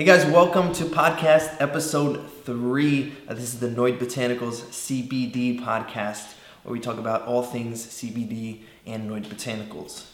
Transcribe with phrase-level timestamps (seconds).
[0.00, 3.12] Hey guys, welcome to podcast episode three.
[3.28, 8.62] Uh, this is the Noid Botanicals CBD podcast, where we talk about all things CBD
[8.86, 10.06] and Noid Botanicals.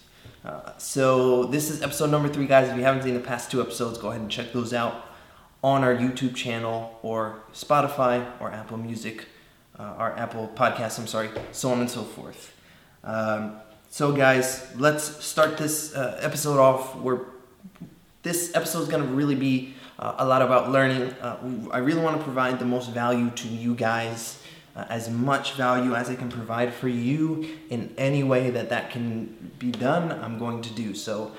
[0.45, 2.69] Uh, so this is episode number three, guys.
[2.69, 5.07] If you haven't seen the past two episodes, go ahead and check those out
[5.63, 9.27] on our YouTube channel or Spotify or Apple Music,
[9.79, 10.99] uh, our Apple Podcast.
[10.99, 12.57] I'm sorry, so on and so forth.
[13.05, 16.97] Um, so guys, let's start this uh, episode off.
[16.97, 17.21] We're
[18.27, 21.13] this episode is going to really be uh, a lot about learning.
[21.21, 21.37] Uh,
[21.71, 24.43] I really want to provide the most value to you guys,
[24.75, 28.91] uh, as much value as I can provide for you in any way that that
[28.91, 30.13] can be done.
[30.13, 31.33] I'm going to do so.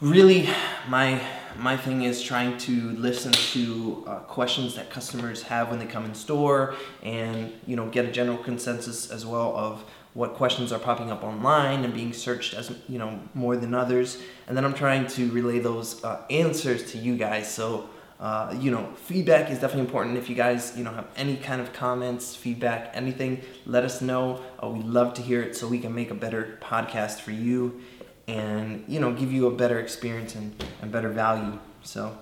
[0.00, 0.48] Really,
[0.88, 1.22] my
[1.58, 6.04] my thing is trying to listen to uh, questions that customers have when they come
[6.04, 9.82] in store, and you know get a general consensus as well of
[10.16, 14.18] what questions are popping up online and being searched as you know more than others.
[14.48, 17.52] And then i'm trying to relay those uh, answers to you guys.
[17.52, 20.16] So uh, you know feedback is definitely important.
[20.16, 24.40] If you guys you know have any kind of comments feedback anything let us know.
[24.60, 27.82] Uh, we love to hear it so we can make a better podcast for you
[28.26, 31.58] and you know give you a better experience and, and better value.
[31.82, 32.16] So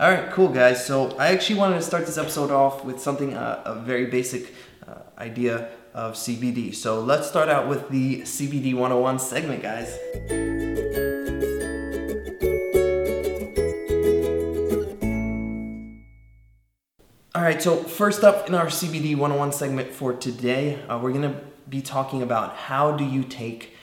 [0.00, 0.84] all right cool guys.
[0.84, 4.52] So i actually wanted to start this episode off with something uh, a very basic
[4.88, 6.74] uh, idea of CBD.
[6.74, 9.96] So let's start out with the CBD 101 segment, guys.
[17.36, 21.40] All right, so first up in our CBD 101 segment for today, uh, we're gonna
[21.68, 23.74] be talking about how do you take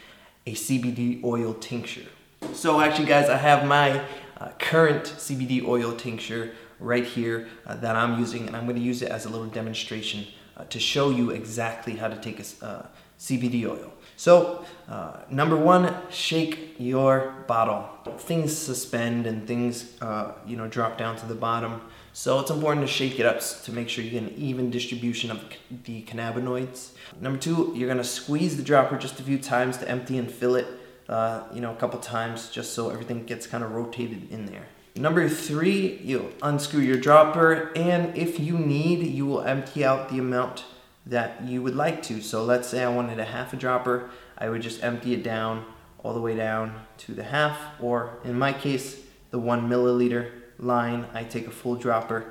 [0.46, 2.08] a CBD oil tincture.
[2.54, 4.04] So actually, guys, I have my
[4.38, 9.02] uh, current CBD oil tincture right here uh, that I'm using, and I'm gonna use
[9.02, 10.26] it as a little demonstration
[10.62, 12.86] uh, to show you exactly how to take a uh,
[13.20, 13.92] CBD oil.
[14.16, 17.90] So, uh, number one, shake your bottle.
[18.20, 21.82] Things suspend and things, uh, you know, drop down to the bottom.
[22.14, 25.32] So it's important to shake it up to make sure you get an even distribution
[25.32, 25.40] of
[25.86, 26.92] the cannabinoids.
[27.20, 30.56] Number two, you're gonna squeeze the dropper just a few times to empty and fill
[30.56, 30.68] it,
[31.10, 34.68] uh, you know, a couple times just so everything gets kind of rotated in there.
[34.96, 40.20] Number three, you unscrew your dropper, and if you need, you will empty out the
[40.20, 40.66] amount
[41.06, 42.22] that you would like to.
[42.22, 45.66] So let's say I wanted a half a dropper, I would just empty it down
[46.04, 51.08] all the way down to the half, or in my case, the one milliliter line,
[51.14, 52.26] I take a full dropper.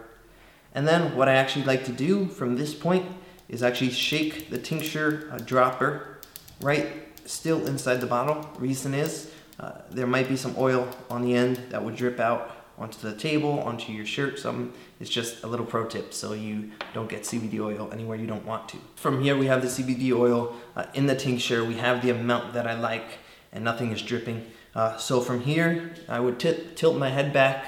[0.75, 3.07] And then what I actually like to do from this point
[3.49, 6.19] is actually shake the tincture uh, dropper
[6.61, 6.87] right
[7.25, 8.49] still inside the bottle.
[8.59, 12.57] Reason is uh, there might be some oil on the end that would drip out
[12.79, 14.73] onto the table, onto your shirt, something.
[14.99, 18.47] It's just a little pro tip so you don't get CBD oil anywhere you don't
[18.47, 18.79] want to.
[18.97, 21.63] From here we have the CBD oil uh, in the tincture.
[21.63, 23.19] We have the amount that I like
[23.53, 24.47] and nothing is dripping.
[24.75, 27.67] Uh, so from here I would tilt my head back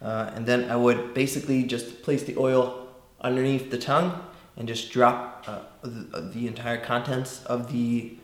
[0.00, 2.88] uh, and then I would basically just place the oil
[3.20, 4.22] underneath the tongue
[4.56, 8.16] and just drop uh, the, the, entire contents of the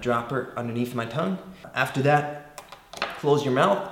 [0.00, 1.38] dropper underneath my tongue.
[1.72, 2.47] After that,
[3.18, 3.90] close your mouth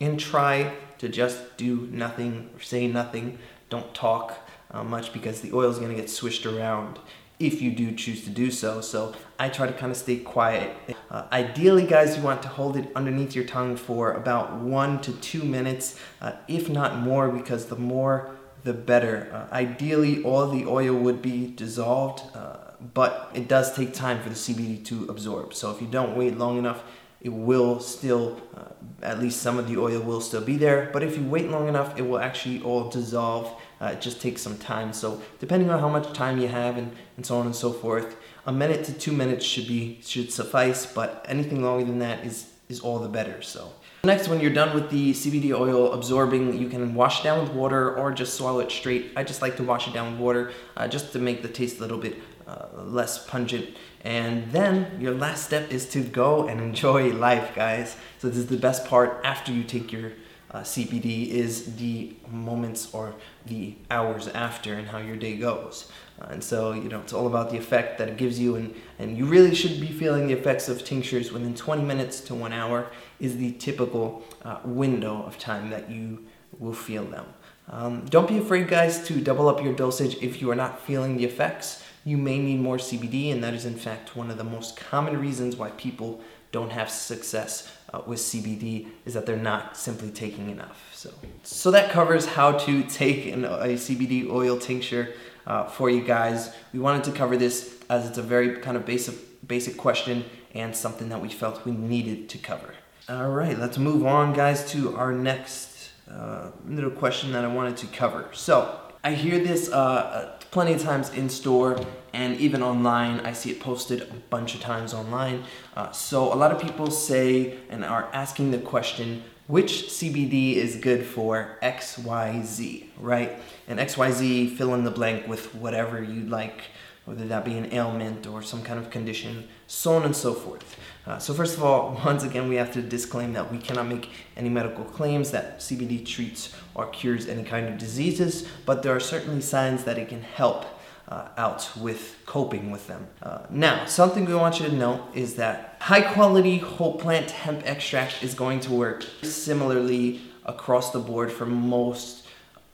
[0.00, 3.38] and try to just do nothing or say nothing.
[3.68, 4.38] Don't talk
[4.70, 6.98] uh, much because the oil is going to get swished around
[7.38, 8.80] if you do choose to do so.
[8.80, 10.74] So I try to kind of stay quiet.
[11.10, 15.12] Uh, ideally, guys, you want to hold it underneath your tongue for about one to
[15.12, 18.30] two minutes, uh, if not more, because the more
[18.64, 19.30] the better.
[19.32, 22.56] Uh, ideally, all the oil would be dissolved, uh,
[22.94, 25.52] but it does take time for the CBD to absorb.
[25.52, 26.82] So if you don't wait long enough,
[27.20, 28.72] it will still, uh,
[29.02, 30.90] at least some of the oil will still be there.
[30.92, 33.60] But if you wait long enough, it will actually all dissolve.
[33.80, 34.92] Uh, it just takes some time.
[34.92, 38.16] So depending on how much time you have and, and so on and so forth,
[38.46, 40.86] a minute to two minutes should be should suffice.
[40.86, 43.42] But anything longer than that is is all the better.
[43.42, 43.72] So.
[44.04, 47.52] Next, when you're done with the CBD oil absorbing, you can wash it down with
[47.52, 49.12] water or just swallow it straight.
[49.16, 51.78] I just like to wash it down with water uh, just to make the taste
[51.78, 52.16] a little bit
[52.46, 53.66] uh, less pungent.
[54.06, 57.96] And then your last step is to go and enjoy life, guys.
[58.20, 60.12] So this is the best part after you take your
[60.52, 63.16] uh, CBD is the moments or
[63.46, 65.90] the hours after and how your day goes.
[66.22, 68.72] Uh, and so, you know, it's all about the effect that it gives you, and,
[69.00, 72.52] and you really should be feeling the effects of tinctures within 20 minutes to one
[72.52, 72.86] hour
[73.18, 76.24] is the typical uh, window of time that you
[76.60, 77.26] will feel them.
[77.68, 81.16] Um, don't be afraid, guys, to double up your dosage if you are not feeling
[81.16, 84.44] the effects you may need more CBD, and that is in fact one of the
[84.44, 86.20] most common reasons why people
[86.52, 90.88] don't have success uh, with CBD is that they're not simply taking enough.
[90.94, 91.10] So,
[91.42, 95.14] so that covers how to take an, a CBD oil tincture
[95.48, 96.54] uh, for you guys.
[96.72, 99.16] We wanted to cover this as it's a very kind of basic
[99.46, 100.24] basic question
[100.54, 102.72] and something that we felt we needed to cover.
[103.08, 107.76] All right, let's move on, guys, to our next uh, little question that I wanted
[107.78, 108.28] to cover.
[108.32, 111.78] So I hear this uh, plenty of times in store
[112.12, 113.20] and even online.
[113.20, 115.44] I see it posted a bunch of times online.
[115.76, 120.76] Uh, so a lot of people say and are asking the question, which CBD is
[120.76, 123.38] good for XYZ, right?
[123.68, 126.62] And XYZ, fill in the blank with whatever you'd like
[127.06, 130.76] whether that be an ailment or some kind of condition, so on and so forth.
[131.06, 134.10] Uh, so, first of all, once again, we have to disclaim that we cannot make
[134.36, 139.00] any medical claims that CBD treats or cures any kind of diseases, but there are
[139.00, 140.64] certainly signs that it can help
[141.08, 143.06] uh, out with coping with them.
[143.22, 147.62] Uh, now, something we want you to know is that high quality whole plant hemp
[147.64, 152.26] extract is going to work similarly across the board for most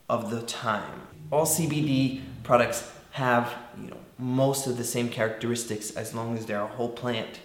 [0.08, 1.02] of the time.
[1.30, 6.62] All CBD products have, you know, most of the same characteristics as long as they're
[6.62, 7.40] a whole plant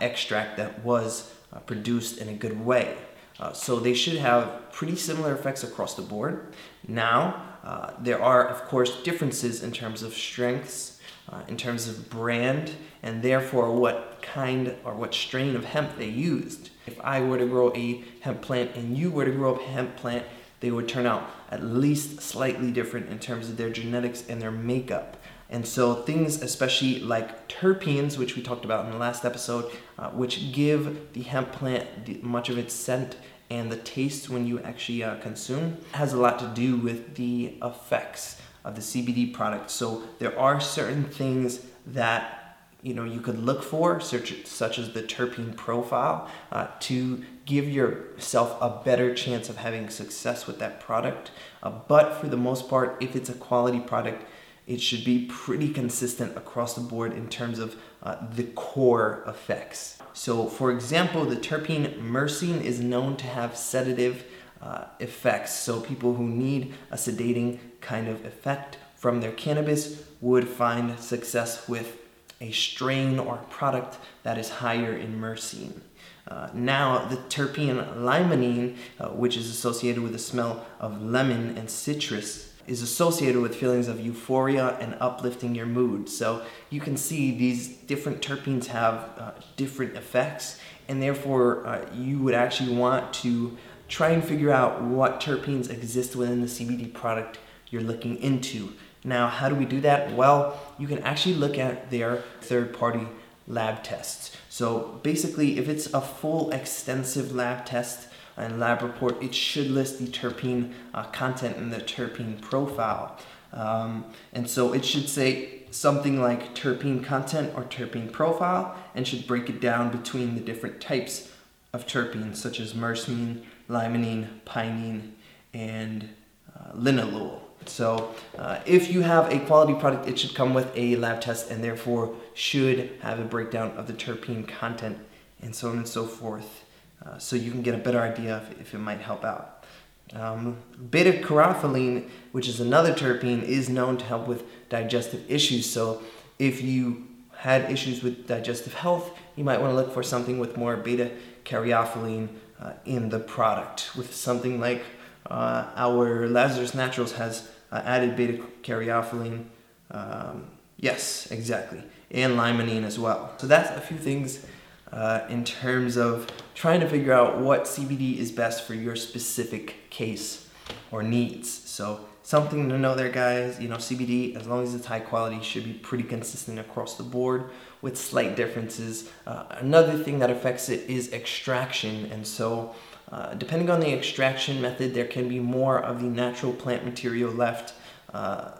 [0.00, 2.96] extract that was uh, produced in a good way.
[3.38, 6.54] Uh, so they should have pretty similar effects across the board.
[6.86, 11.00] Now, uh, there are, of course, differences in terms of strengths,
[11.30, 12.72] uh, in terms of brand,
[13.02, 16.70] and therefore what kind or what strain of hemp they used.
[16.86, 19.96] If I were to grow a hemp plant and you were to grow a hemp
[19.96, 20.26] plant,
[20.60, 24.50] they would turn out at least slightly different in terms of their genetics and their
[24.50, 25.16] makeup.
[25.50, 30.10] And so things, especially like terpenes, which we talked about in the last episode, uh,
[30.10, 33.16] which give the hemp plant the, much of its scent
[33.50, 37.54] and the taste when you actually uh, consume, has a lot to do with the
[37.62, 39.70] effects of the CBD product.
[39.70, 42.36] So there are certain things that
[42.82, 47.68] you know you could look for, such, such as the terpene profile, uh, to give
[47.68, 51.32] yourself a better chance of having success with that product.
[51.62, 54.24] Uh, but for the most part, if it's a quality product,
[54.70, 57.74] it should be pretty consistent across the board in terms of
[58.04, 59.98] uh, the core effects.
[60.12, 64.24] So, for example, the terpene myrcene is known to have sedative
[64.62, 65.52] uh, effects.
[65.54, 71.68] So, people who need a sedating kind of effect from their cannabis would find success
[71.68, 71.96] with
[72.40, 75.80] a strain or product that is higher in myrcene.
[76.28, 81.68] Uh, now, the terpene limonene, uh, which is associated with the smell of lemon and
[81.68, 86.08] citrus, is associated with feelings of euphoria and uplifting your mood.
[86.08, 92.20] So you can see these different terpenes have uh, different effects, and therefore uh, you
[92.20, 93.58] would actually want to
[93.88, 97.40] try and figure out what terpenes exist within the CBD product
[97.70, 98.72] you're looking into.
[99.02, 100.14] Now, how do we do that?
[100.14, 103.08] Well, you can actually look at their third party
[103.48, 104.36] lab tests.
[104.48, 108.06] So basically, if it's a full extensive lab test,
[108.40, 113.16] and lab report, it should list the terpene uh, content in the terpene profile.
[113.52, 119.26] Um, and so it should say something like terpene content or terpene profile and should
[119.26, 121.30] break it down between the different types
[121.72, 125.12] of terpenes such as myrcene, limonene, pinene,
[125.54, 126.08] and
[126.54, 127.40] uh, linalool.
[127.66, 131.50] So uh, if you have a quality product, it should come with a lab test
[131.50, 134.98] and therefore should have a breakdown of the terpene content
[135.42, 136.64] and so on and so forth.
[137.04, 139.64] Uh, so you can get a better idea if, it might help out.
[140.12, 140.56] Um,
[140.90, 145.70] beta caryophyllene, which is another terpene, is known to help with digestive issues.
[145.70, 146.02] So
[146.38, 147.06] if you
[147.36, 151.10] had issues with digestive health, you might want to look for something with more beta
[151.44, 152.28] caryophyllene
[152.60, 153.96] uh, in the product.
[153.96, 154.82] With something like
[155.30, 159.44] uh, our Lazarus Naturals has uh, added beta caryophyllene.
[159.90, 163.32] Um, yes, exactly, and limonene as well.
[163.38, 164.44] So that's a few things
[164.92, 169.88] uh, in terms of trying to figure out what CBD is best for your specific
[169.90, 170.48] case
[170.90, 171.50] or needs.
[171.50, 173.60] So something to know there, guys.
[173.60, 177.02] You know, CBD, as long as it's high quality, should be pretty consistent across the
[177.02, 177.50] board
[177.82, 179.10] with slight differences.
[179.26, 182.74] Uh, another thing that affects it is extraction, and so.
[183.12, 187.28] Uh, depending on the extraction method, there can be more of the natural plant material
[187.28, 187.74] left
[188.12, 188.50] uh,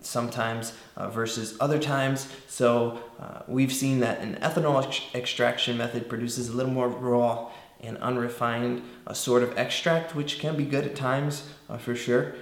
[0.00, 2.28] sometimes uh, versus other times.
[2.46, 7.50] So uh, we've seen that an ethanol ex- extraction method produces a little more raw
[7.80, 12.34] and unrefined uh, sort of extract, which can be good at times uh, for sure.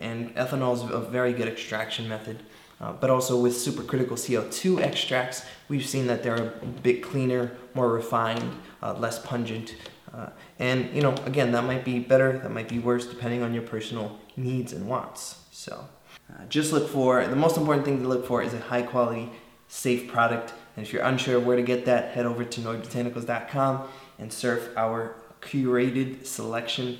[0.00, 2.42] And ethanol is a very good extraction method.
[2.80, 7.90] Uh, but also with supercritical CO2 extracts, we've seen that they're a bit cleaner, more
[7.90, 8.60] refined,
[8.98, 9.74] less pungent,
[10.16, 10.28] uh,
[10.58, 13.62] and you know, again, that might be better, that might be worse, depending on your
[13.62, 15.40] personal needs and wants.
[15.50, 15.86] So.
[16.34, 19.30] Uh, just look for the most important thing to look for is a high quality,
[19.68, 20.52] safe product.
[20.76, 23.88] And if you're unsure where to get that, head over to noidbotanicals.com
[24.18, 26.98] and surf our curated selection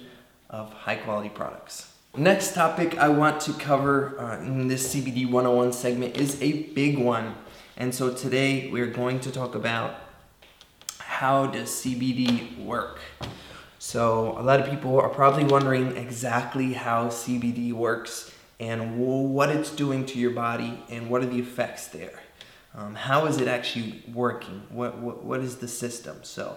[0.50, 1.90] of high quality products.
[2.16, 6.96] Next topic I want to cover uh, in this CBD 101 segment is a big
[6.98, 7.34] one.
[7.76, 9.96] And so today we're going to talk about
[10.98, 13.00] how does CBD work?
[13.78, 19.70] So, a lot of people are probably wondering exactly how CBD works and what it's
[19.70, 22.20] doing to your body and what are the effects there.
[22.74, 24.62] Um, how is it actually working?
[24.68, 26.18] What, what, what is the system?
[26.22, 26.56] So,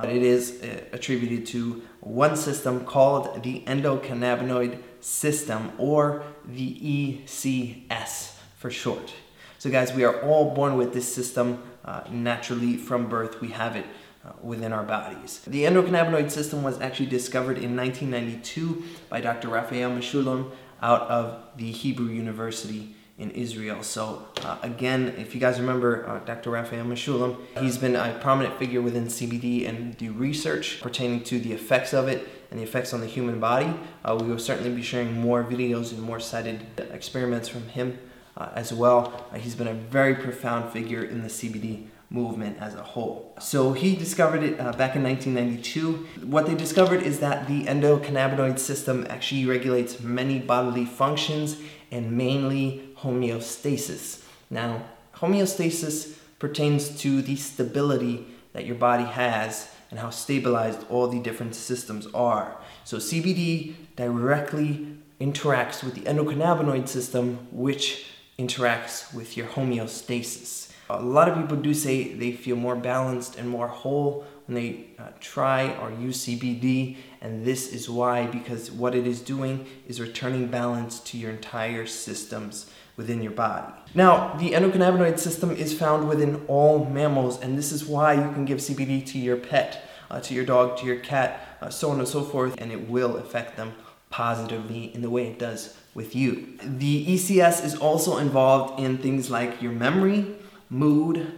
[0.00, 8.34] uh, it is uh, attributed to one system called the endocannabinoid system or the ECS
[8.56, 9.12] for short.
[9.58, 13.40] So, guys, we are all born with this system uh, naturally from birth.
[13.40, 13.86] We have it
[14.24, 15.40] uh, within our bodies.
[15.46, 19.48] The endocannabinoid system was actually discovered in 1992 by Dr.
[19.48, 20.50] Raphael Mechoulam
[20.82, 23.82] out of the Hebrew University in Israel.
[23.82, 26.50] So uh, again, if you guys remember uh, Dr.
[26.50, 31.52] Raphael Mechoulam, he's been a prominent figure within CBD and the research pertaining to the
[31.52, 33.72] effects of it and the effects on the human body.
[34.04, 37.98] Uh, we will certainly be sharing more videos and more cited experiments from him
[38.36, 39.28] uh, as well.
[39.32, 43.34] Uh, he's been a very profound figure in the CBD movement as a whole.
[43.40, 46.26] So he discovered it uh, back in 1992.
[46.26, 51.56] What they discovered is that the endocannabinoid system actually regulates many bodily functions
[51.90, 54.24] and mainly homeostasis.
[54.48, 54.84] Now,
[55.16, 61.54] homeostasis pertains to the stability that your body has and how stabilized all the different
[61.54, 62.56] systems are.
[62.84, 68.06] So CBD directly interacts with the endocannabinoid system, which
[68.38, 70.73] interacts with your homeostasis.
[71.00, 74.86] A lot of people do say they feel more balanced and more whole when they
[74.98, 80.00] uh, try or use CBD, and this is why because what it is doing is
[80.00, 83.72] returning balance to your entire systems within your body.
[83.94, 88.44] Now, the endocannabinoid system is found within all mammals, and this is why you can
[88.44, 91.98] give CBD to your pet, uh, to your dog, to your cat, uh, so on
[91.98, 93.72] and so forth, and it will affect them
[94.10, 96.56] positively in the way it does with you.
[96.62, 100.36] The ECS is also involved in things like your memory,
[100.70, 101.32] mood,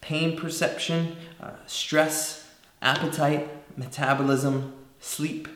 [0.00, 2.48] pain perception, uh, stress,
[2.82, 5.48] appetite, metabolism, sleep,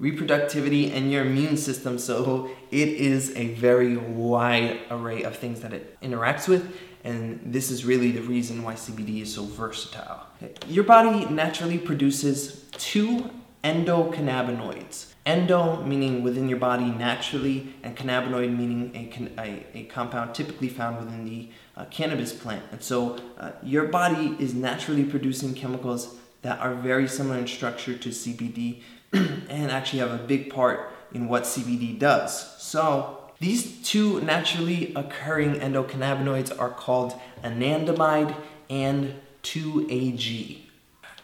[0.00, 1.98] reproductivity, and your immune system.
[1.98, 6.76] So it is a very wide array of things that it interacts with.
[7.04, 10.26] And this is really the reason why CBD is so versatile.
[10.66, 13.30] Your body naturally produces two
[13.62, 15.13] endocannabinoids.
[15.26, 20.98] Endo meaning within your body naturally, and cannabinoid meaning a, a, a compound typically found
[20.98, 22.62] within the uh, cannabis plant.
[22.72, 27.96] And so uh, your body is naturally producing chemicals that are very similar in structure
[27.96, 32.62] to CBD and actually have a big part in what CBD does.
[32.62, 38.36] So these two naturally occurring endocannabinoids are called anandamide
[38.68, 40.60] and 2AG.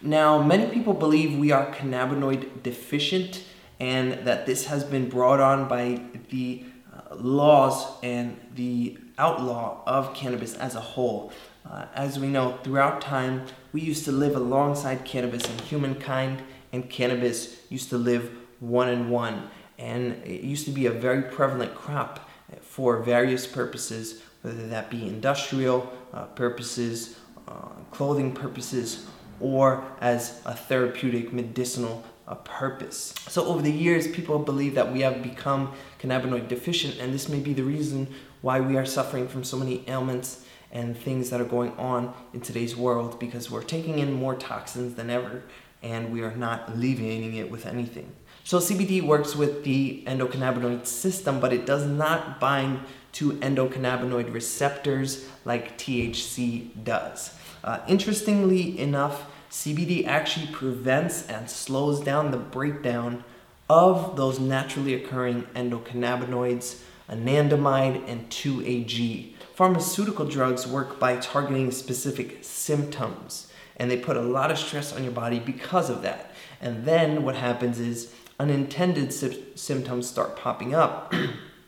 [0.02, 3.42] Now, many people believe we are cannabinoid deficient
[3.80, 6.62] and that this has been brought on by the
[6.94, 11.32] uh, laws and the outlaw of cannabis as a whole.
[11.68, 16.88] Uh, as we know, throughout time, we used to live alongside cannabis and humankind, and
[16.90, 19.50] cannabis used to live one in one.
[19.78, 22.28] And it used to be a very prevalent crop
[22.60, 27.18] for various purposes, whether that be industrial uh, purposes,
[27.48, 29.06] uh, clothing purposes,
[29.40, 33.12] or as a therapeutic medicinal uh, purpose.
[33.28, 37.40] So over the years, people believe that we have become cannabinoid deficient, and this may
[37.40, 38.06] be the reason
[38.40, 42.40] why we are suffering from so many ailments and things that are going on in
[42.40, 45.42] today's world because we're taking in more toxins than ever
[45.82, 48.12] and we are not alleviating it with anything.
[48.44, 52.80] So CBD works with the endocannabinoid system, but it does not bind
[53.12, 57.34] to endocannabinoid receptors like THC does.
[57.64, 63.24] Uh, interestingly enough, CBD actually prevents and slows down the breakdown
[63.68, 69.36] of those naturally occurring endocannabinoids, anandamide and 2-AG.
[69.54, 75.02] Pharmaceutical drugs work by targeting specific symptoms, and they put a lot of stress on
[75.02, 76.32] your body because of that.
[76.60, 81.12] And then what happens is unintended sy- symptoms start popping up,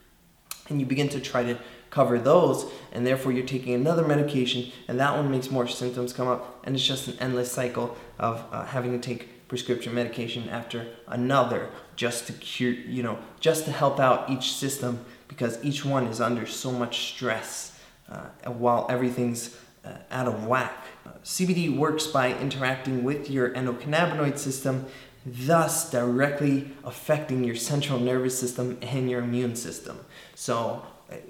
[0.69, 1.57] and you begin to try to
[1.93, 6.27] cover those, and therefore you're taking another medication, and that one makes more symptoms come
[6.27, 10.87] up, and it's just an endless cycle of uh, having to take prescription medication after
[11.07, 16.07] another just to cure, you know, just to help out each system because each one
[16.07, 20.85] is under so much stress uh, while everything's uh, out of whack.
[21.05, 24.87] Uh, CBD works by interacting with your endocannabinoid system,
[25.25, 29.99] thus directly affecting your central nervous system and your immune system.
[30.33, 30.83] So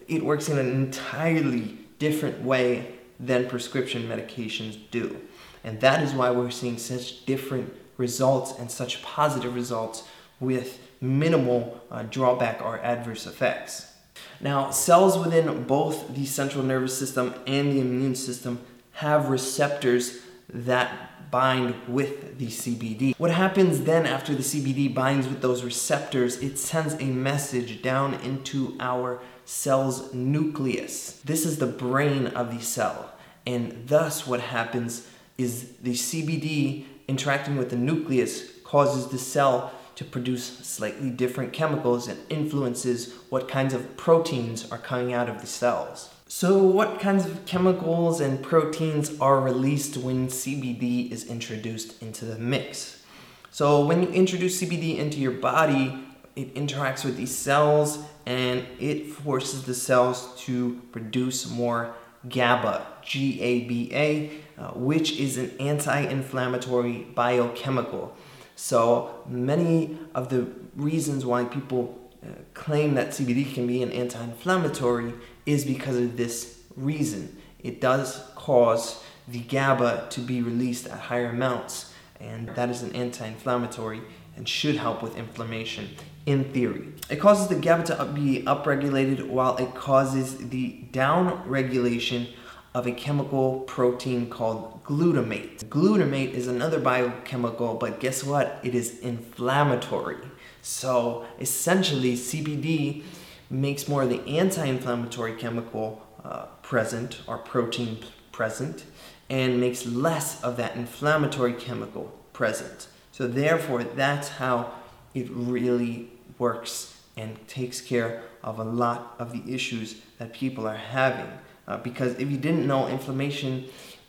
[0.08, 5.20] it works in an entirely different way than prescription medications do.
[5.64, 10.04] And that is why we're seeing such different results and such positive results
[10.40, 13.94] with minimal uh, drawback or adverse effects.
[14.42, 18.60] Now, cells within both the central nervous system and the immune system
[18.94, 23.16] have receptors that bind with the CBD.
[23.18, 28.14] What happens then after the CBD binds with those receptors, it sends a message down
[28.16, 31.22] into our cell's nucleus.
[31.26, 33.12] This is the brain of the cell.
[33.46, 35.08] And thus, what happens
[35.38, 42.08] is the CBD interacting with the nucleus causes the cell to produce slightly different chemicals
[42.08, 46.10] and influences what kinds of proteins are coming out of the cells.
[46.28, 52.40] So, what kinds of chemicals and proteins are released when CBD is introduced into the
[52.40, 53.04] mix?
[53.52, 56.04] So, when you introduce CBD into your body,
[56.36, 61.96] it interacts with these cells and it forces the cells to produce more
[62.30, 68.16] GABA, G A B A, uh, which is an anti inflammatory biochemical.
[68.56, 74.24] So, many of the reasons why people uh, claim that CBD can be an anti
[74.24, 75.14] inflammatory
[75.46, 77.38] is because of this reason.
[77.60, 82.96] It does cause the GABA to be released at higher amounts, and that is an
[82.96, 84.02] anti inflammatory
[84.38, 85.90] and should help with inflammation
[86.26, 86.90] in theory.
[87.10, 92.30] It causes the GABA to be upregulated while it causes the downregulation
[92.74, 95.64] of a chemical protein called glutamate.
[95.66, 98.60] Glutamate is another biochemical, but guess what?
[98.64, 100.18] It is inflammatory.
[100.62, 103.04] So essentially, CBD
[103.50, 108.00] makes more of the anti inflammatory chemical uh, present or protein
[108.32, 108.86] present
[109.30, 112.88] and makes less of that inflammatory chemical present.
[113.12, 114.74] So, therefore, that's how
[115.14, 120.76] it really works and takes care of a lot of the issues that people are
[120.76, 121.32] having.
[121.68, 123.66] Uh, because if you didn't know, inflammation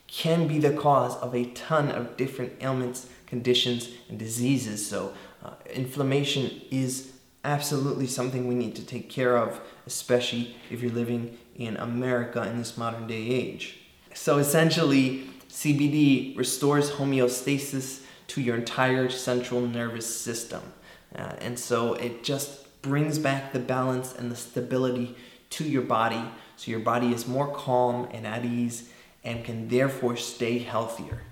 [0.07, 4.87] can be the cause of a ton of different ailments, conditions, and diseases.
[4.87, 5.13] So,
[5.45, 7.13] uh, inflammation is
[7.45, 12.59] absolutely something we need to take care of, especially if you're living in America in
[12.59, 13.81] this modern day age.
[14.15, 20.63] So, essentially, CBD restores homeostasis to your entire central nervous system.
[21.15, 25.17] Uh, and so it just brings back the balance and the stability
[25.51, 26.23] to your body
[26.57, 28.91] so your body is more calm and at ease
[29.25, 31.23] and can therefore stay healthier.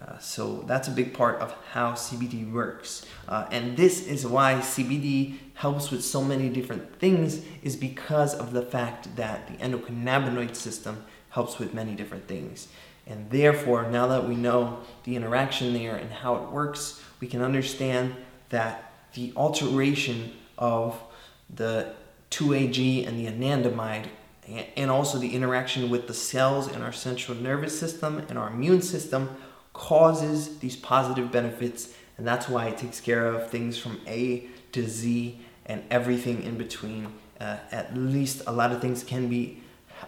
[0.00, 3.06] Uh, so that's a big part of how CBD works.
[3.28, 8.52] Uh, and this is why CBD helps with so many different things is because of
[8.52, 12.68] the fact that the endocannabinoid system helps with many different things.
[13.06, 17.42] And therefore, now that we know the interaction there and how it works, we can
[17.42, 18.14] understand
[18.48, 21.00] that the alteration of
[21.54, 21.94] the
[22.30, 24.06] 2AG and the anandamide,
[24.76, 28.82] and also the interaction with the cells in our central nervous system and our immune
[28.82, 29.36] system,
[29.72, 31.94] causes these positive benefits.
[32.18, 36.56] And that's why it takes care of things from A to Z and everything in
[36.56, 37.08] between.
[37.40, 39.62] Uh, at least a lot of things can be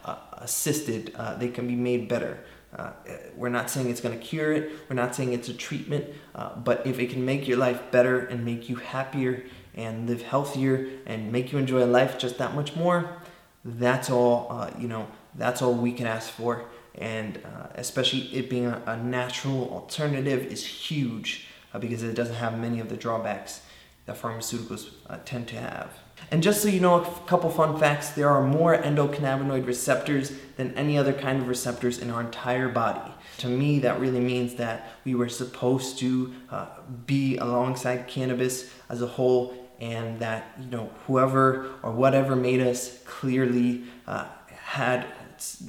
[0.05, 2.38] uh, assisted, uh, they can be made better.
[2.77, 2.91] Uh,
[3.35, 4.71] we're not saying it's going to cure it.
[4.89, 6.05] We're not saying it's a treatment.
[6.35, 10.23] Uh, but if it can make your life better and make you happier and live
[10.23, 13.17] healthier and make you enjoy life just that much more,
[13.65, 14.49] that's all.
[14.51, 16.67] Uh, you know, that's all we can ask for.
[16.95, 22.37] And uh, especially it being a, a, natural alternative is huge uh, because it doesn't
[22.37, 23.61] have many of the drawbacks
[24.07, 25.91] that pharmaceuticals uh, tend to have.
[26.31, 30.75] And just so you know, a couple fun facts there are more endocannabinoid receptors than
[30.75, 33.13] any other kind of receptors in our entire body.
[33.39, 36.67] To me, that really means that we were supposed to uh,
[37.07, 43.03] be alongside cannabis as a whole, and that you know whoever or whatever made us
[43.05, 45.07] clearly uh, had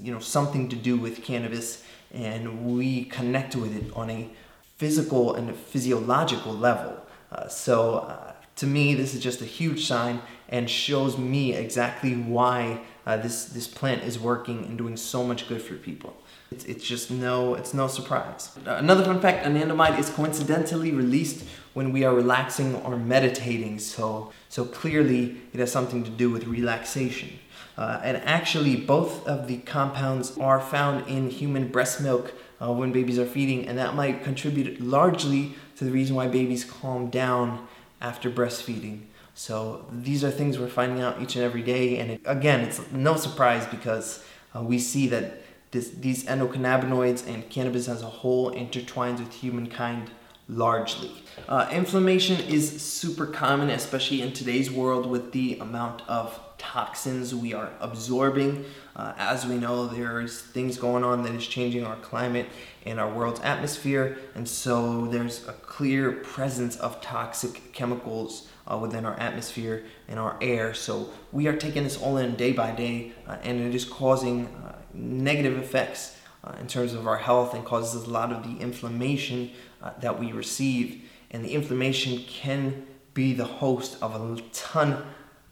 [0.02, 1.84] you know something to do with cannabis,
[2.14, 4.30] and we connect with it on a
[4.78, 6.98] physical and a physiological level.
[7.32, 12.16] Uh, so uh, to me, this is just a huge sign and shows me exactly
[12.16, 16.16] why uh, this this plant is working and doing so much good for people.
[16.52, 18.58] It's, it's just no it's no surprise.
[18.66, 23.80] Another fun fact: anandamide is coincidentally released when we are relaxing or meditating.
[23.80, 27.40] So so clearly it has something to do with relaxation.
[27.78, 32.92] Uh, and actually, both of the compounds are found in human breast milk uh, when
[32.92, 37.68] babies are feeding, and that might contribute largely to the reason why babies calm down
[38.02, 39.02] after breastfeeding.
[39.38, 42.00] So these are things we're finding out each and every day.
[42.00, 44.23] And it, again, it's no surprise because
[44.56, 50.10] uh, we see that this, these endocannabinoids and cannabis as a whole intertwines with humankind
[50.50, 51.12] largely.
[51.47, 57.54] Uh, inflammation is super common, especially in today's world with the amount of toxins we
[57.54, 58.65] are absorbing.
[58.95, 62.47] Uh, as we know, there's things going on that is changing our climate
[62.88, 69.06] and our world's atmosphere, and so there's a clear presence of toxic chemicals uh, within
[69.06, 70.73] our atmosphere and our air.
[70.73, 74.47] So we are taking this all in day by day, uh, and it is causing
[74.47, 78.62] uh, negative effects uh, in terms of our health and causes a lot of the
[78.62, 79.51] inflammation
[79.82, 81.03] uh, that we receive.
[81.32, 85.03] And the inflammation can be the host of a ton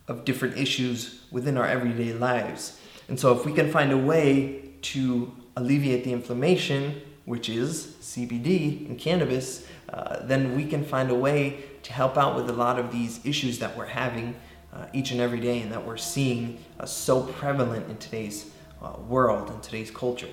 [0.08, 2.80] of different issues within our everyday lives.
[3.08, 8.88] And so, if we can find a way to alleviate the inflammation, which is CBD
[8.88, 12.80] and cannabis, uh, then we can find a way to help out with a lot
[12.80, 14.36] of these issues that we're having
[14.74, 18.94] uh, each and every day and that we're seeing uh, so prevalent in today's uh,
[19.08, 20.30] world and today's culture.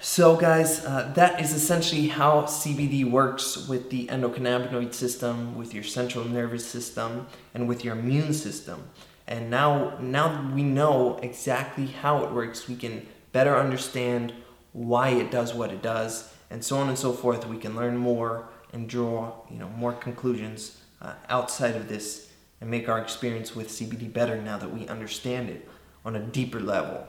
[0.00, 5.82] So, guys, uh, that is essentially how CBD works with the endocannabinoid system, with your
[5.82, 8.84] central nervous system, and with your immune system.
[9.26, 12.68] And now, now we know exactly how it works.
[12.68, 14.34] We can better understand
[14.72, 17.46] why it does what it does, and so on and so forth.
[17.46, 22.30] We can learn more and draw, you know, more conclusions uh, outside of this,
[22.60, 25.68] and make our experience with CBD better now that we understand it
[26.04, 27.06] on a deeper level.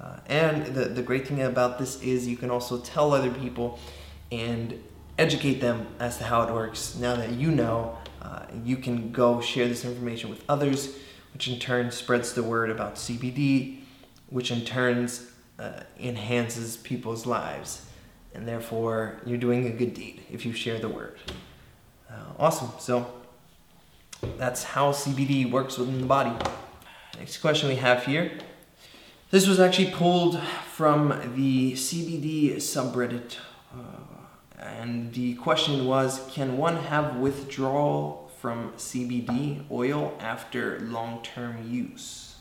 [0.00, 3.78] Uh, and the, the great thing about this is you can also tell other people
[4.30, 4.82] and
[5.18, 6.96] educate them as to how it works.
[6.96, 10.96] Now that you know, uh, you can go share this information with others,
[11.32, 13.80] which in turn spreads the word about CBD,
[14.28, 15.08] which in turn
[15.58, 17.87] uh, enhances people's lives.
[18.34, 21.18] And therefore, you're doing a good deed if you share the word.
[22.10, 22.70] Uh, awesome.
[22.78, 23.06] So,
[24.36, 26.32] that's how CBD works within the body.
[27.18, 28.32] Next question we have here
[29.30, 30.40] this was actually pulled
[30.72, 33.36] from the CBD subreddit.
[33.70, 33.78] Uh,
[34.58, 42.36] and the question was Can one have withdrawal from CBD oil after long term use?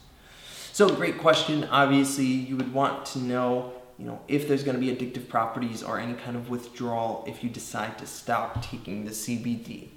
[0.72, 1.66] So, great question.
[1.66, 5.84] Obviously, you would want to know you know, if there's going to be addictive properties
[5.84, 9.90] or any kind of withdrawal if you decide to stop taking the CBD.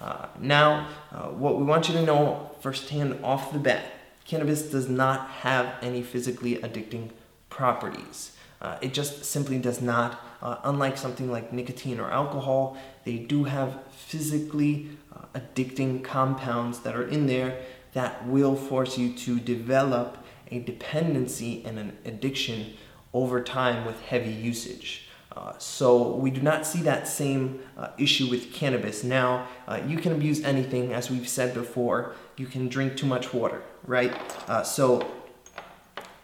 [0.00, 3.84] Uh, now, uh, what we want you to know firsthand off the bat
[4.24, 7.10] cannabis does not have any physically addicting
[7.50, 8.32] properties.
[8.60, 10.20] Uh, it just simply does not.
[10.40, 16.94] Uh, unlike something like nicotine or alcohol, they do have physically uh, addicting compounds that
[16.94, 17.58] are in there
[17.92, 20.18] that will force you to develop
[20.50, 22.74] a dependency and an addiction
[23.14, 25.04] over time with heavy usage.
[25.36, 29.02] Uh, so we do not see that same uh, issue with cannabis.
[29.02, 32.14] Now, uh, you can abuse anything, as we've said before.
[32.36, 34.14] You can drink too much water, right?
[34.48, 35.10] Uh, so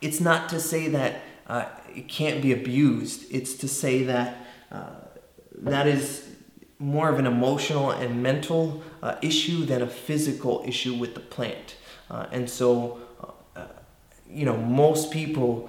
[0.01, 3.25] it's not to say that uh, it can't be abused.
[3.31, 4.91] It's to say that uh,
[5.55, 6.29] that is
[6.79, 8.83] more of an emotional and mental
[9.21, 11.77] issue than a physical issue with the plant.
[12.09, 12.99] and so,
[14.27, 15.69] you know, most people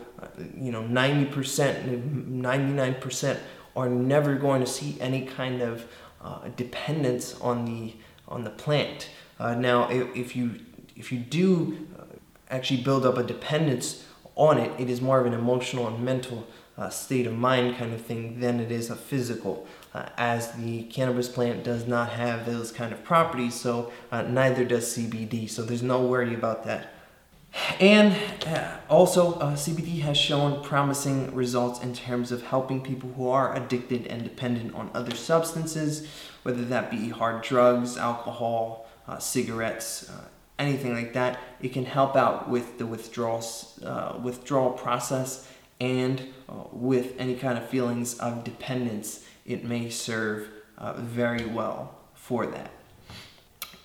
[0.58, 3.40] you know, 90%, 99%
[3.76, 5.86] are never going to see any kind of
[6.22, 7.94] uh, dependence on the
[8.28, 9.10] on the plant.
[9.40, 10.60] Uh, now, if, you
[10.96, 12.04] if you do uh,
[12.50, 14.06] actually build up a dependence
[14.36, 17.94] on it, it is more of an emotional and mental uh, state of mind kind
[17.94, 19.68] of thing than it is a physical.
[19.94, 24.64] Uh, as the cannabis plant does not have those kind of properties, so uh, neither
[24.64, 25.50] does CBD.
[25.50, 26.94] So there's no worry about that.
[27.80, 33.28] And uh, also, uh, CBD has shown promising results in terms of helping people who
[33.28, 36.08] are addicted and dependent on other substances,
[36.44, 40.26] whether that be hard drugs, alcohol, uh, cigarettes, uh,
[40.60, 41.40] anything like that.
[41.60, 43.44] It can help out with the withdrawal,
[43.84, 45.48] uh, withdrawal process
[45.80, 49.26] and uh, with any kind of feelings of dependence.
[49.46, 50.48] It may serve
[50.98, 52.72] very well for that.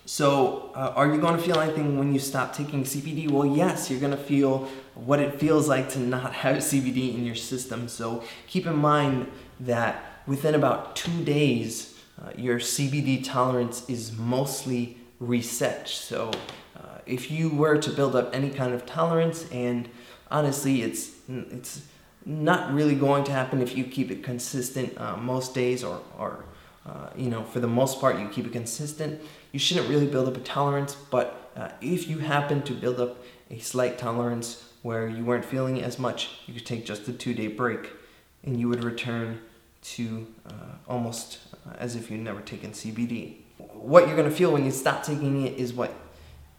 [0.07, 3.29] So, uh, are you going to feel anything when you stop taking CBD?
[3.29, 4.59] Well, yes, you're going to feel
[4.95, 7.89] what it feels like to not have CBD in your system.
[7.89, 14.97] So, keep in mind that within about two days, uh, your CBD tolerance is mostly
[15.19, 15.89] reset.
[15.89, 16.31] So,
[16.77, 19.89] uh, if you were to build up any kind of tolerance, and
[20.31, 21.81] honestly, it's it's
[22.25, 26.45] not really going to happen if you keep it consistent uh, most days or or
[26.87, 29.21] uh, you know, for the most part, you keep it consistent.
[29.57, 33.23] You shouldn't really build up a tolerance, but uh, if you happen to build up
[33.49, 37.33] a slight tolerance where you weren't feeling as much, you could take just a two
[37.33, 37.89] day break
[38.43, 39.41] and you would return
[39.81, 43.37] to uh, almost uh, as if you'd never taken CBD.
[43.73, 45.91] What you're going to feel when you stop taking it is what,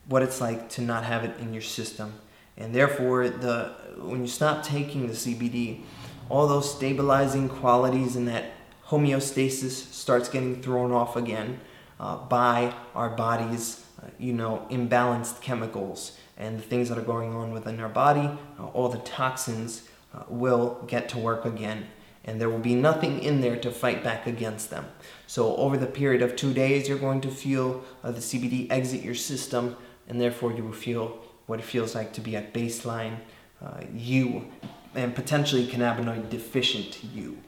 [0.08, 2.14] what it's like to not have it in your system.
[2.56, 5.82] And therefore, the, when you stop taking the CBD,
[6.28, 8.46] all those stabilizing qualities and that
[8.88, 11.60] homeostasis starts getting thrown off again
[12.00, 17.34] uh, by our body's, uh, you know, imbalanced chemicals and the things that are going
[17.34, 18.30] on within our body.
[18.58, 21.86] Uh, all the toxins uh, will get to work again,
[22.24, 24.86] and there will be nothing in there to fight back against them.
[25.26, 29.02] So, over the period of two days, you're going to feel uh, the CBD exit
[29.02, 29.76] your system,
[30.08, 33.18] and therefore you will feel what it feels like to be at baseline.
[33.92, 34.46] You
[34.94, 37.38] and potentially cannabinoid deficient you.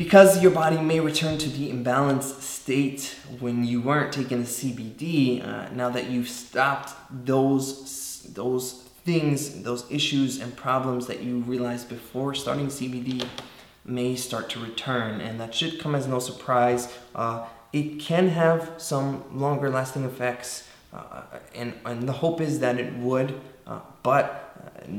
[0.00, 5.46] Because your body may return to the imbalanced state when you weren't taking the CBD,
[5.46, 6.94] uh, now that you've stopped
[7.26, 13.26] those those things, those issues and problems that you realized before starting CBD
[13.84, 16.90] may start to return, and that should come as no surprise.
[17.14, 22.80] Uh, it can have some longer lasting effects, uh, and, and the hope is that
[22.80, 24.90] it would, uh, but uh,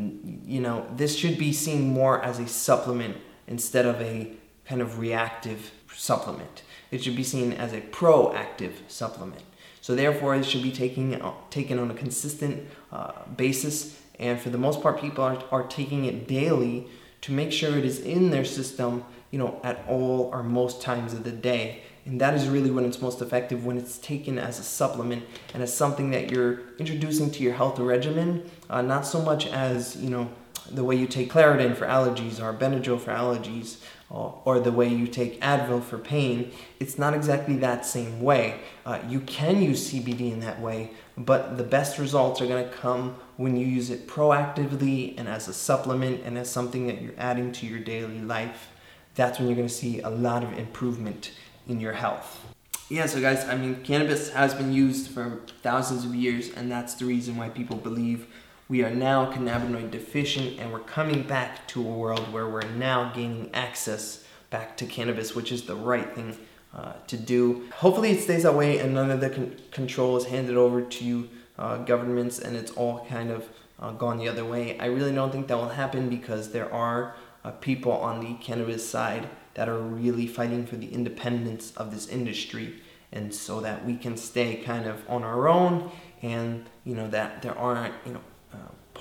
[0.45, 4.37] you know, this should be seen more as a supplement instead of a
[4.71, 6.63] kind of reactive supplement.
[6.91, 9.43] It should be seen as a proactive supplement.
[9.81, 12.55] So therefore, it should be taken taken on a consistent
[12.91, 16.87] uh, basis and for the most part people are, are taking it daily
[17.21, 21.13] to make sure it is in their system you know at all or most times
[21.13, 24.59] of the day and that is really when it's most effective when it's taken as
[24.59, 29.21] a supplement and as something that you're introducing to your health regimen uh, not so
[29.21, 30.29] much as you know
[30.69, 33.77] the way you take Claritin for allergies or Benadryl for allergies
[34.11, 38.59] or, or the way you take Advil for pain, it's not exactly that same way.
[38.85, 42.75] Uh, you can use CBD in that way, but the best results are going to
[42.75, 47.13] come when you use it proactively and as a supplement and as something that you're
[47.17, 48.69] adding to your daily life.
[49.15, 51.31] That's when you're going to see a lot of improvement
[51.67, 52.45] in your health.
[52.89, 56.95] Yeah, so guys, I mean, cannabis has been used for thousands of years, and that's
[56.95, 58.27] the reason why people believe
[58.71, 63.11] we are now cannabinoid deficient and we're coming back to a world where we're now
[63.13, 66.37] gaining access back to cannabis, which is the right thing
[66.73, 67.67] uh, to do.
[67.79, 71.29] Hopefully, it stays that way and none of the con- control is handed over to
[71.59, 74.79] uh, governments and it's all kind of uh, gone the other way.
[74.79, 78.89] I really don't think that will happen because there are uh, people on the cannabis
[78.89, 82.75] side that are really fighting for the independence of this industry
[83.11, 87.41] and so that we can stay kind of on our own and you know that
[87.41, 88.21] there aren't you know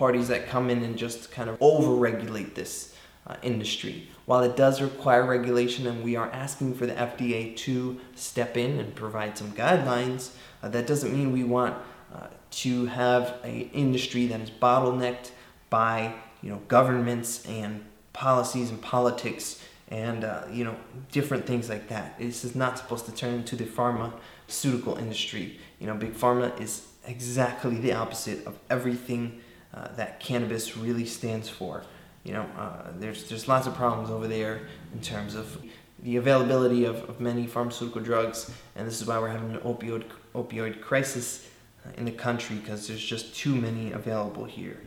[0.00, 2.94] parties that come in and just kind of over-regulate this
[3.26, 4.08] uh, industry.
[4.24, 8.80] While it does require regulation and we are asking for the FDA to step in
[8.80, 10.30] and provide some guidelines,
[10.62, 11.76] uh, that doesn't mean we want
[12.14, 12.28] uh,
[12.62, 15.32] to have an industry that is bottlenecked
[15.68, 17.84] by you know governments and
[18.14, 20.76] policies and politics and uh, you know
[21.12, 22.18] different things like that.
[22.18, 25.58] This is not supposed to turn into the pharmaceutical industry.
[25.78, 29.42] You know, big pharma is exactly the opposite of everything
[29.74, 31.84] uh, that cannabis really stands for.
[32.24, 35.62] You know, uh, there's there's lots of problems over there in terms of
[36.02, 40.04] the availability of, of many pharmaceutical drugs, and this is why we're having an opioid
[40.34, 41.48] opioid crisis
[41.86, 44.80] uh, in the country because there's just too many available here,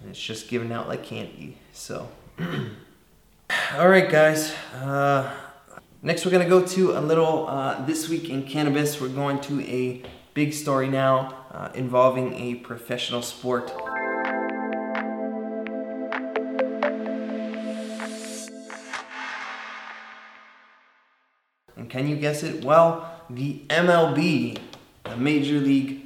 [0.00, 1.58] and it's just given out like candy.
[1.72, 2.08] So,
[2.40, 4.52] all right, guys.
[4.74, 5.32] Uh,
[6.02, 9.00] next, we're gonna go to a little uh, this week in cannabis.
[9.00, 10.02] We're going to a
[10.34, 13.72] big story now uh, involving a professional sport.
[21.96, 22.62] Can you guess it?
[22.62, 24.58] Well, the MLB,
[25.04, 26.02] the Major League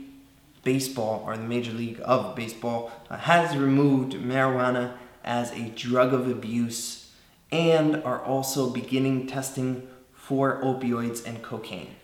[0.63, 4.93] Baseball, or the Major League of Baseball, uh, has removed marijuana
[5.25, 7.11] as a drug of abuse
[7.51, 11.97] and are also beginning testing for opioids and cocaine.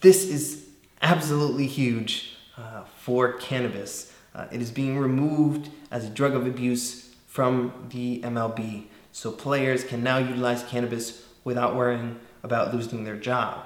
[0.00, 0.70] This is
[1.00, 4.12] absolutely huge uh, for cannabis.
[4.34, 8.86] Uh, it is being removed as a drug of abuse from the MLB.
[9.12, 13.64] So players can now utilize cannabis without worrying about losing their job.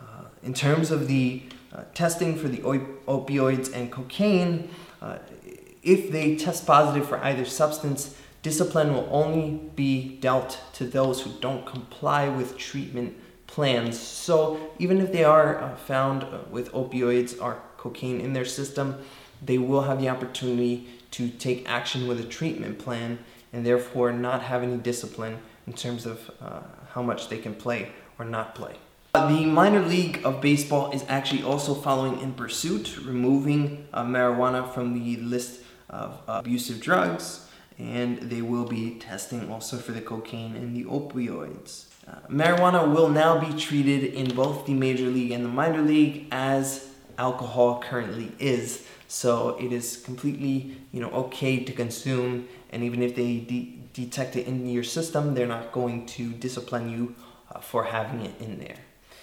[0.00, 4.68] Uh, in terms of the uh, testing for the op- opioids and cocaine,
[5.02, 5.18] uh,
[5.82, 11.30] if they test positive for either substance, discipline will only be dealt to those who
[11.40, 13.14] don't comply with treatment
[13.46, 13.98] plans.
[13.98, 18.98] So even if they are uh, found uh, with opioids or cocaine in their system,
[19.42, 23.18] they will have the opportunity to take action with a treatment plan
[23.52, 26.60] and therefore not have any discipline in terms of uh,
[26.92, 28.76] how much they can play or not play.
[29.14, 34.92] The minor league of baseball is actually also following in pursuit, removing uh, marijuana from
[34.94, 37.48] the list of uh, abusive drugs,
[37.78, 41.86] and they will be testing also for the cocaine and the opioids.
[42.08, 46.26] Uh, marijuana will now be treated in both the major league and the minor league
[46.32, 48.84] as alcohol currently is.
[49.06, 54.34] So it is completely, you know, okay to consume, and even if they de- detect
[54.34, 57.23] it in your system, they're not going to discipline you uh,
[57.60, 58.76] for having it in there.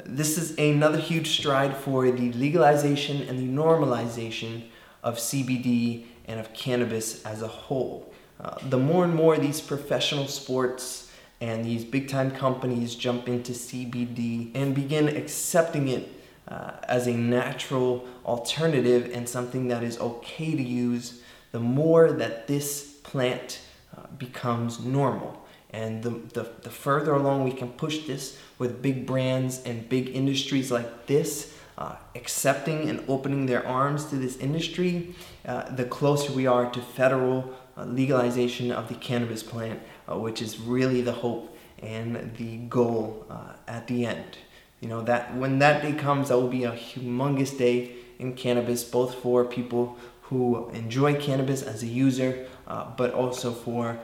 [0.05, 4.63] This is another huge stride for the legalization and the normalization
[5.03, 8.11] of CBD and of cannabis as a whole.
[8.39, 13.51] Uh, the more and more these professional sports and these big time companies jump into
[13.51, 16.09] CBD and begin accepting it
[16.47, 22.47] uh, as a natural alternative and something that is okay to use, the more that
[22.47, 23.59] this plant
[23.95, 25.40] uh, becomes normal.
[25.71, 30.09] And the, the, the further along we can push this with big brands and big
[30.09, 35.15] industries like this, uh, accepting and opening their arms to this industry,
[35.47, 39.79] uh, the closer we are to federal uh, legalization of the cannabis plant,
[40.09, 44.37] uh, which is really the hope and the goal uh, at the end.
[44.81, 48.83] You know that when that day comes, that will be a humongous day in cannabis,
[48.83, 53.99] both for people who enjoy cannabis as a user, uh, but also for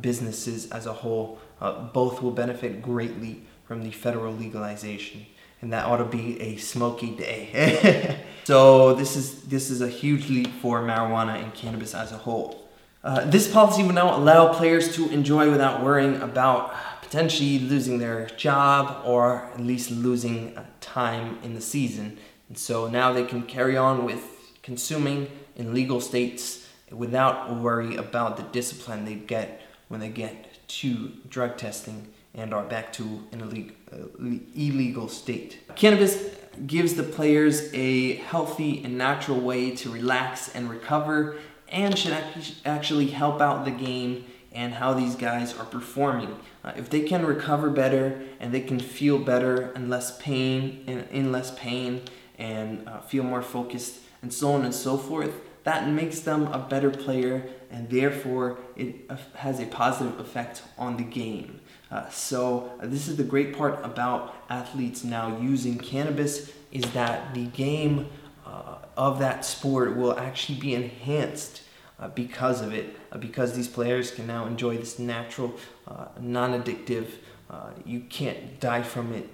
[0.00, 1.38] businesses as a whole.
[1.60, 5.26] Uh, both will benefit greatly from the federal legalization,
[5.60, 8.18] and that ought to be a smoky day.
[8.44, 12.68] so this is this is a huge leap for marijuana and cannabis as a whole.
[13.02, 18.26] Uh, this policy would now allow players to enjoy without worrying about potentially losing their
[18.36, 22.18] job or at least losing uh, time in the season.
[22.48, 24.22] And so now they can carry on with
[24.62, 29.59] consuming in legal states without worry about the discipline they get
[29.90, 35.58] when they get to drug testing and are back to an illegal, uh, illegal state.
[35.74, 36.30] Cannabis
[36.64, 42.16] gives the players a healthy and natural way to relax and recover and should
[42.64, 46.36] actually help out the game and how these guys are performing.
[46.62, 51.08] Uh, if they can recover better and they can feel better and less pain and
[51.10, 52.00] in less pain
[52.38, 56.58] and uh, feel more focused and so on and so forth, that makes them a
[56.58, 61.60] better player and therefore it has a positive effect on the game.
[61.90, 67.34] Uh, so uh, this is the great part about athletes now using cannabis is that
[67.34, 68.08] the game
[68.46, 71.62] uh, of that sport will actually be enhanced
[71.98, 75.54] uh, because of it, uh, because these players can now enjoy this natural,
[76.20, 77.06] non-addictive,
[77.84, 79.28] you can't die from it,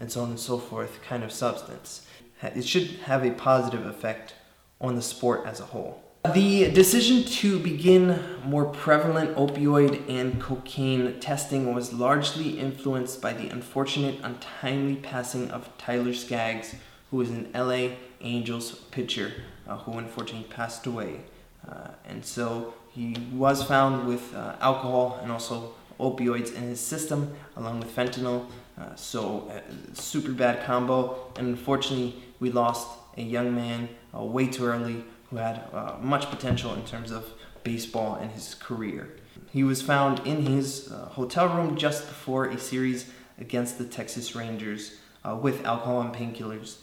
[0.00, 2.04] and so on and so forth kind of substance.
[2.42, 4.34] It should have a positive effect
[4.80, 6.02] on the sport as a whole.
[6.34, 13.48] The decision to begin more prevalent opioid and cocaine testing was largely influenced by the
[13.48, 16.74] unfortunate, untimely passing of Tyler Skaggs,
[17.10, 19.32] who was an LA Angels pitcher
[19.68, 21.20] uh, who unfortunately passed away.
[21.68, 27.34] Uh, and so he was found with uh, alcohol and also opioids in his system,
[27.56, 28.46] along with fentanyl.
[28.78, 29.60] Uh, so, uh,
[29.94, 31.32] super bad combo.
[31.36, 36.30] And unfortunately, we lost a young man uh, way too early who had uh, much
[36.30, 37.32] potential in terms of
[37.64, 39.16] baseball and his career.
[39.50, 44.34] He was found in his uh, hotel room just before a series against the Texas
[44.34, 46.78] Rangers uh, with alcohol and painkillers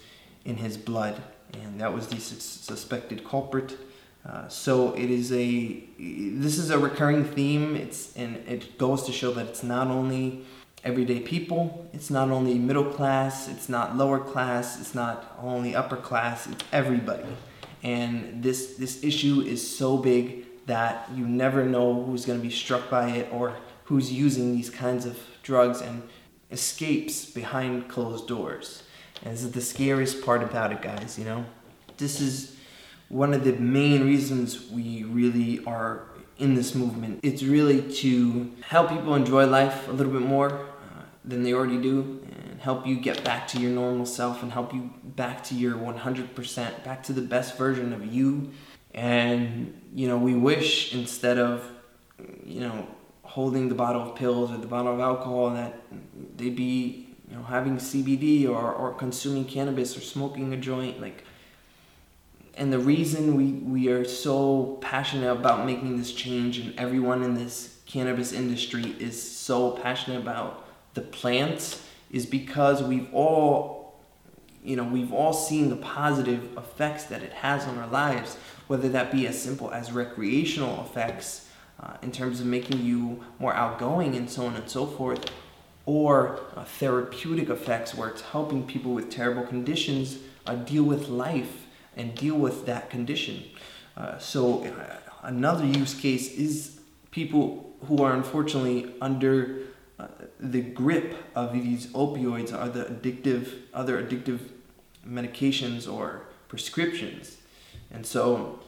[0.45, 1.21] in his blood,
[1.53, 3.77] and that was the su- suspected culprit.
[4.25, 7.75] Uh, so it is a this is a recurring theme.
[7.75, 10.45] It's and it goes to show that it's not only
[10.83, 11.87] everyday people.
[11.93, 16.63] It's not only middle class, it's not lower class, it's not only upper class, it's
[16.71, 17.29] everybody.
[17.83, 22.53] And this this issue is so big that you never know who's going to be
[22.53, 26.03] struck by it or who's using these kinds of drugs and
[26.51, 28.83] escapes behind closed doors.
[29.23, 31.45] And this is the scariest part about it, guys, you know?
[31.97, 32.55] This is
[33.09, 36.07] one of the main reasons we really are
[36.39, 37.19] in this movement.
[37.23, 40.65] It's really to help people enjoy life a little bit more,
[41.25, 44.73] than they already do and help you get back to your normal self and help
[44.73, 48.51] you back to your 100%, back to the best version of you.
[48.93, 51.65] And, you know, we wish instead of,
[52.45, 52.87] you know,
[53.23, 55.81] holding the bottle of pills or the bottle of alcohol that
[56.37, 61.01] they'd be, you know, having CBD or, or consuming cannabis or smoking a joint.
[61.01, 61.23] Like,
[62.55, 67.33] and the reason we, we are so passionate about making this change and everyone in
[67.33, 70.62] this cannabis industry is so passionate about
[70.93, 73.95] the plants is because we've all
[74.63, 78.87] you know we've all seen the positive effects that it has on our lives whether
[78.89, 84.15] that be as simple as recreational effects uh, in terms of making you more outgoing
[84.15, 85.31] and so on and so forth
[85.85, 91.65] or uh, therapeutic effects where it's helping people with terrible conditions uh, deal with life
[91.95, 93.43] and deal with that condition.
[93.95, 96.79] Uh, so uh, another use case is
[97.11, 99.59] people who are unfortunately under
[100.39, 104.39] the grip of these opioids are the addictive, other addictive
[105.07, 107.37] medications or prescriptions.
[107.91, 108.59] And so,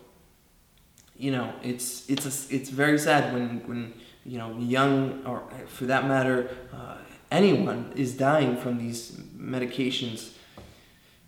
[1.18, 3.94] you know, it's it's a, it's very sad when when
[4.26, 6.98] you know young or for that matter uh,
[7.32, 10.32] anyone is dying from these medications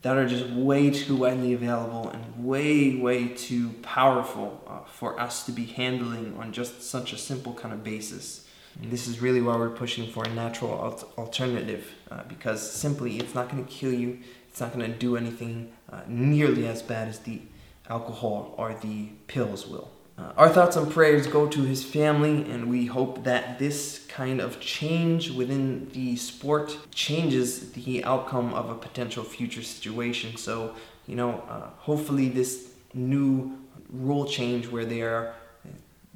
[0.02, 5.46] that are just way too widely available and way way too powerful uh, for us
[5.46, 8.47] to be handling on just such a simple kind of basis.
[8.82, 10.72] And this is really why we're pushing for a natural
[11.18, 14.20] alternative uh, because simply it's not going to kill you.
[14.50, 17.42] It's not going to do anything uh, nearly as bad as the
[17.90, 19.90] alcohol or the pills will.
[20.18, 24.42] Uh, our thoughts and prayers go to his family, and we hope that this kind
[24.42, 30.36] of change within the sport changes the outcome of a potential future situation.
[30.36, 30.74] So,
[31.06, 33.60] you know, uh, hopefully, this new
[33.92, 35.36] rule change where they are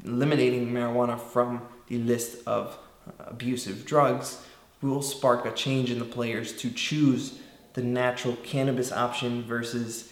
[0.03, 1.61] eliminating marijuana from
[1.91, 2.77] the list of
[3.19, 4.41] abusive drugs
[4.81, 7.39] will spark a change in the players to choose
[7.73, 10.09] the natural cannabis option versus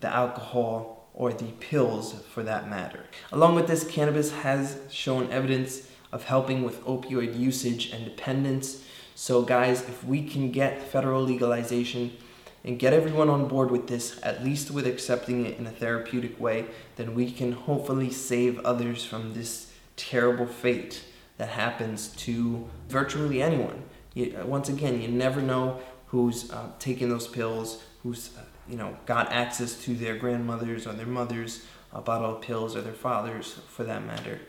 [0.00, 3.04] the alcohol or the pills for that matter.
[3.30, 8.82] Along with this, cannabis has shown evidence of helping with opioid usage and dependence.
[9.14, 12.16] So, guys, if we can get federal legalization
[12.64, 16.40] and get everyone on board with this, at least with accepting it in a therapeutic
[16.40, 16.64] way,
[16.96, 21.02] then we can hopefully save others from this terrible fate
[21.38, 23.82] that happens to virtually anyone.
[24.14, 28.96] You, once again, you never know who's uh, taking those pills, who's uh, you know,
[29.06, 33.58] got access to their grandmothers or their mothers, a bottle of pills, or their fathers
[33.68, 34.40] for that matter.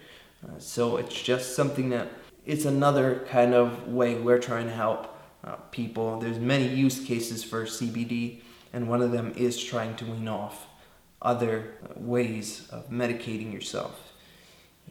[0.44, 2.10] Uh, so it's just something that
[2.46, 6.20] it's another kind of way we're trying to help uh, people.
[6.20, 8.42] There's many use cases for CBD,
[8.74, 10.68] and one of them is trying to wean off
[11.22, 14.09] other ways of medicating yourself.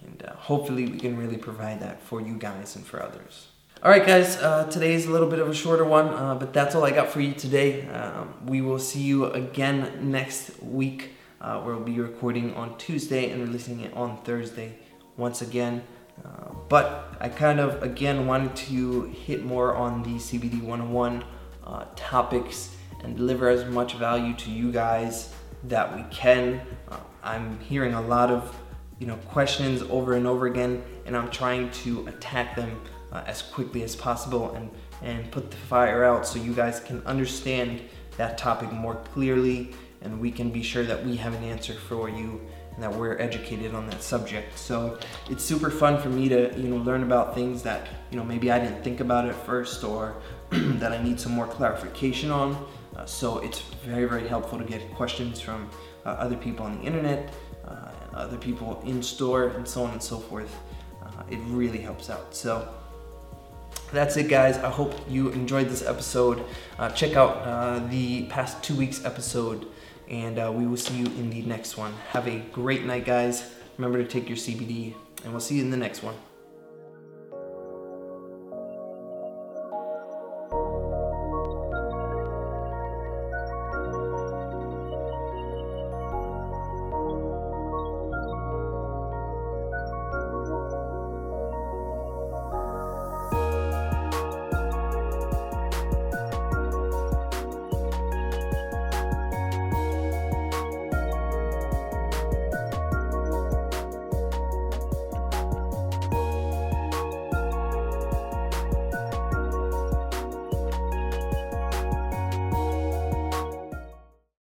[0.05, 3.49] And uh, hopefully, we can really provide that for you guys and for others.
[3.81, 6.53] All right, guys, uh, today is a little bit of a shorter one, uh, but
[6.53, 7.87] that's all I got for you today.
[7.89, 11.13] Um, we will see you again next week.
[11.41, 14.77] Uh, we'll be recording on Tuesday and releasing it on Thursday
[15.17, 15.85] once again.
[16.25, 21.25] Uh, but I kind of, again, wanted to hit more on the CBD 101
[21.65, 22.75] uh, topics
[23.05, 25.33] and deliver as much value to you guys
[25.65, 26.61] that we can.
[26.91, 28.59] Uh, I'm hearing a lot of
[28.99, 32.81] you know questions over and over again, and I'm trying to attack them
[33.13, 34.71] uh, as quickly as possible and,
[35.03, 37.81] and put the fire out so you guys can understand
[38.17, 42.09] that topic more clearly and we can be sure that we have an answer for
[42.09, 42.41] you
[42.75, 44.57] and that we're educated on that subject.
[44.57, 48.25] So it's super fun for me to you know learn about things that you know
[48.25, 50.17] maybe I didn't think about at first or
[50.51, 52.67] that I need some more clarification on.
[52.97, 55.69] Uh, so it's very very helpful to get questions from
[56.07, 57.35] uh, other people on the internet,
[58.19, 60.55] other people in store, and so on and so forth.
[61.03, 62.35] Uh, it really helps out.
[62.35, 62.69] So
[63.93, 64.59] that's it, guys.
[64.59, 66.45] I hope you enjoyed this episode.
[66.79, 69.67] Uh, check out uh, the past two weeks' episode,
[70.09, 71.93] and uh, we will see you in the next one.
[72.11, 73.51] Have a great night, guys.
[73.77, 74.95] Remember to take your CBD,
[75.25, 76.15] and we'll see you in the next one.